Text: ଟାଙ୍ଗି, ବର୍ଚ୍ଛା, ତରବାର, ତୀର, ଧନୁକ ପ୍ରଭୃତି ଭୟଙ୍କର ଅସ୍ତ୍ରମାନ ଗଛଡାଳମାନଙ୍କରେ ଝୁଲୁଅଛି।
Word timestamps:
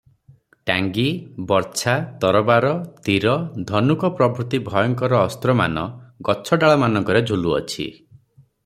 ଟାଙ୍ଗି, 0.69 1.03
ବର୍ଚ୍ଛା, 1.51 1.93
ତରବାର, 2.23 2.71
ତୀର, 3.09 3.35
ଧନୁକ 3.73 4.11
ପ୍ରଭୃତି 4.21 4.63
ଭୟଙ୍କର 4.71 5.21
ଅସ୍ତ୍ରମାନ 5.29 5.87
ଗଛଡାଳମାନଙ୍କରେ 6.31 7.25
ଝୁଲୁଅଛି। 7.33 7.89